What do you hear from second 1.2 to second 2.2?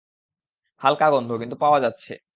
কিন্তু পাওয়া যাচ্ছে।